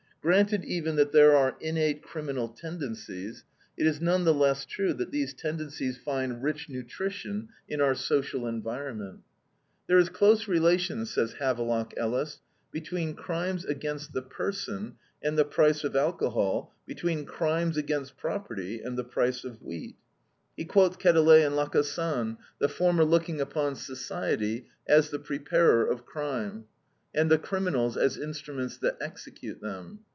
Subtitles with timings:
[0.23, 3.43] Granted even that there are innate criminal tendencies,
[3.75, 8.45] it is none the less true that these tendencies find rich nutrition in our social
[8.45, 9.21] environment.
[9.87, 12.39] There is close relation, says Havelock Ellis,
[12.71, 18.99] between crimes against the person and the price of alcohol, between crimes against property and
[18.99, 19.95] the price of wheat.
[20.55, 26.65] He quotes Quetelet and Lacassagne, the former looking upon society as the preparer of crime,
[27.13, 30.01] and the criminals as instruments that execute them.